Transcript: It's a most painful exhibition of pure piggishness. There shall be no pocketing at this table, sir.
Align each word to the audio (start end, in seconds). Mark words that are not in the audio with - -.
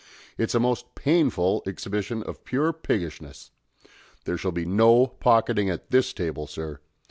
It's 0.35 0.55
a 0.55 0.59
most 0.59 0.95
painful 0.95 1.61
exhibition 1.67 2.23
of 2.23 2.43
pure 2.43 2.73
piggishness. 2.73 3.51
There 4.25 4.35
shall 4.35 4.51
be 4.51 4.65
no 4.65 5.05
pocketing 5.05 5.69
at 5.69 5.91
this 5.91 6.11
table, 6.11 6.47
sir. 6.47 6.79